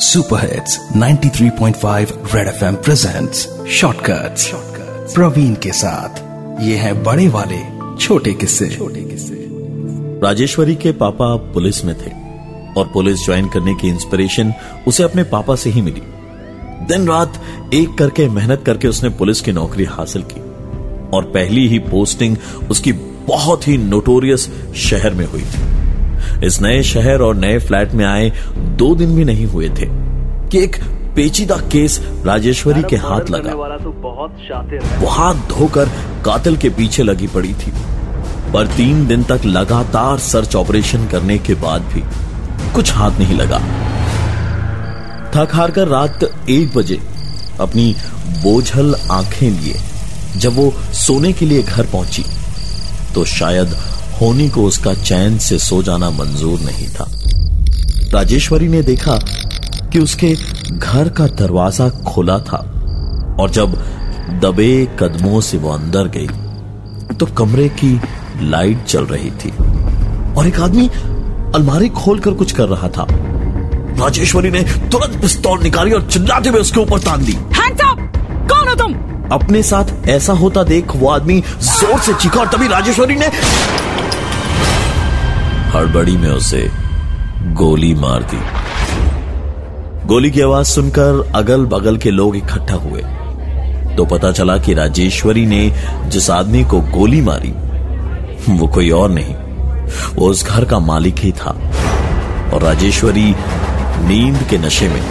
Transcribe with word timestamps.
Super 0.00 0.40
hits 0.40 0.78
93.5 0.96 2.12
Red 2.34 2.48
FM 2.48 2.74
presents 2.74 3.48
shortcuts 3.68 4.52
Praveen 5.14 5.54
के 5.54 5.72
साथ, 5.72 6.20
ये 6.62 6.76
है 6.76 6.92
बड़े 7.02 7.28
वाले, 7.28 7.58
छोटे 8.00 8.32
किस्से। 8.32 8.68
छोटे 8.68 9.00
किस्से। 9.00 9.46
राजेश्वरी 10.22 10.74
के 10.74 10.92
पापा 10.92 11.36
पुलिस 11.36 11.84
में 11.84 11.94
थे 11.94 12.10
और 12.80 12.90
पुलिस 12.94 13.24
ज्वाइन 13.24 13.48
करने 13.48 13.74
की 13.74 13.88
इंस्पिरेशन 13.88 14.54
उसे 14.88 15.02
अपने 15.02 15.24
पापा 15.24 15.56
से 15.56 15.70
ही 15.70 15.82
मिली। 15.82 16.02
दिन 16.86 17.08
रात 17.08 17.42
एक 17.74 17.98
करके 17.98 18.28
मेहनत 18.28 18.62
करके 18.66 18.88
उसने 18.88 19.08
पुलिस 19.08 19.40
की 19.40 19.52
नौकरी 19.52 19.84
हासिल 19.84 20.22
की 20.22 20.40
और 21.16 21.24
पहली 21.24 21.68
ही 21.68 21.78
पोस्टिंग 21.78 22.36
उसकी 22.70 22.92
बहुत 23.26 23.68
ही 23.68 23.78
नोटोरियस 23.78 24.50
शहर 24.76 25.14
में 25.14 25.26
हुई 25.26 25.42
थी। 25.42 25.69
इस 26.44 26.60
नए 26.62 26.82
शहर 26.82 27.20
और 27.20 27.34
नए 27.36 27.58
फ्लैट 27.58 27.92
में 27.92 28.04
आए 28.04 28.30
दो 28.78 28.94
दिन 28.94 29.14
भी 29.16 29.24
नहीं 29.24 29.46
हुए 29.46 29.68
थे 29.68 29.86
कि 30.48 30.58
एक 30.58 30.76
पेचीदा 31.16 31.56
केस 31.72 31.98
राजेश्वरी 32.26 32.82
के 32.82 32.96
हाथ 32.96 33.30
लगा। 33.30 33.50
तो 33.76 33.92
वो 35.00 35.06
हाथ 35.06 35.34
धोकर 35.48 35.88
कातिल 36.24 36.56
के 36.56 36.68
पीछे 36.70 37.02
लगी 37.02 37.26
पड़ी 37.26 37.54
थी। 37.54 37.72
पर 38.52 38.66
तीन 38.66 39.06
दिन 39.06 39.22
तक 39.22 39.44
लगातार 39.44 40.18
सर्च 40.18 40.56
ऑपरेशन 40.56 41.06
करने 41.06 41.38
के 41.38 41.54
बाद 41.54 41.82
भी 41.82 42.02
कुछ 42.74 42.92
हाथ 42.92 43.18
नहीं 43.18 43.36
लगा। 43.36 43.58
थक 45.34 45.54
हार 45.54 45.70
कर 45.70 45.88
रात 45.88 46.24
एक 46.50 46.76
बजे 46.76 46.98
अपनी 47.60 47.94
बोझल 48.42 48.94
आँखें 49.10 49.50
लिए 49.50 49.80
जब 50.36 50.56
वो 50.56 50.70
सोने 50.94 51.32
के 51.32 51.46
लिए 51.46 51.62
घर 51.62 51.86
पहुँची 51.86 52.24
तो 53.14 53.24
शायद 53.24 53.76
होनी 54.20 54.48
को 54.48 54.62
उसका 54.62 54.92
चैन 54.94 55.38
से 55.38 55.58
सो 55.58 55.82
जाना 55.82 56.10
मंजूर 56.10 56.60
नहीं 56.60 56.88
था। 56.88 57.06
राजेश्वरी 58.12 58.68
ने 58.68 58.82
देखा 58.82 59.16
कि 59.92 59.98
उसके 59.98 60.34
घर 60.72 61.08
का 61.08 61.26
दरवाज़ा 61.36 61.88
खुला 62.08 62.38
था 62.40 62.58
और 63.40 63.50
जब 63.50 63.74
दबे 64.42 64.86
कदमों 65.00 65.40
से 65.40 65.58
वो 65.58 65.70
अंदर 65.70 66.08
गई 66.16 67.16
तो 67.16 67.26
कमरे 67.38 67.68
की 67.74 67.92
लाइट 68.42 68.84
चल 68.84 69.04
रही 69.06 69.30
थी 69.40 69.50
और 70.36 70.46
एक 70.46 70.60
आदमी 70.60 70.88
अलमारी 71.54 71.88
खोलकर 71.88 72.34
कुछ 72.34 72.52
कर 72.52 72.68
रहा 72.68 72.88
था। 72.88 73.06
राजेश्वरी 74.00 74.50
ने 74.50 74.62
तुरंत 74.62 75.20
पिस्तौल 75.22 75.62
निकाली 75.62 75.92
और 75.92 76.06
चिल्लाते 76.08 76.48
हुए 76.48 76.60
उसके 76.60 76.80
ऊपर 76.80 76.98
तान 76.98 77.24
दी। 77.24 77.36
कौन 77.72 78.68
हो 78.68 78.74
तुम? 78.74 78.94
अपने 79.32 79.62
साथ 79.62 80.08
ऐसा 80.08 80.32
होता 80.32 80.62
देख 80.64 80.94
वो 80.96 81.08
आदमी 81.08 81.40
ज़ोर 81.40 81.98
से 82.00 82.14
चीखा 82.14 82.40
और 82.40 82.48
तभी 82.48 82.68
राजेश्वरी 82.68 83.16
ने 83.16 83.28
हड़बड़ी 85.74 86.16
में 86.16 86.28
उसे 86.28 86.70
गोली 87.38 87.94
मार 87.94 88.22
दी। 88.22 88.38
गोली 90.06 90.30
की 90.30 90.40
आवाज़ 90.40 90.66
सुनकर 90.66 91.32
अगल 91.34 91.64
बगल 91.64 91.96
के 91.96 92.10
लोग 92.10 92.36
इकट्ठा 92.36 92.74
हुए। 92.74 93.00
तो 93.96 94.04
पता 94.04 94.32
चला 94.32 94.56
कि 94.58 94.74
राजेश्वरी 94.74 95.46
ने 95.46 95.74
जिस 96.06 96.30
आदमी 96.30 96.64
को 96.64 96.80
गोली 96.80 97.20
मारी, 97.20 97.54
वो 98.52 98.66
कोई 98.66 98.90
और 98.90 99.10
नहीं, 99.10 99.34
वो 100.16 100.28
उस 100.28 100.46
घर 100.46 100.64
का 100.64 100.78
मालिक 100.78 101.18
ही 101.18 101.32
था। 101.32 101.50
और 102.54 102.62
राजेश्वरी 102.62 103.34
नींद 104.08 104.42
के 104.50 104.58
नशे 104.58 104.88
में 104.88 105.02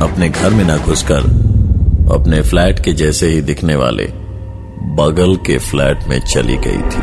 अपने 0.00 0.28
घर 0.28 0.50
में 0.50 0.64
ना 0.64 0.76
घुसकर 0.76 1.20
अपने 2.14 2.42
फ्लैट 2.42 2.84
के 2.84 2.92
जैसे 2.92 3.28
ही 3.28 3.40
दिखने 3.40 3.74
वाले 3.74 4.04
बगल 4.82 5.36
के 5.36 5.58
फ्लैट 5.58 6.08
में 6.08 6.20
चली 6.20 6.56
गई 6.56 6.78
थी। 6.78 7.02